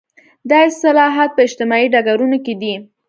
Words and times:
دا 0.49 0.59
اصلاحات 0.69 1.29
په 1.33 1.41
اجتماعي 1.47 1.87
ډګرونو 1.93 2.37
کې 2.45 2.53
دي. 2.61 2.73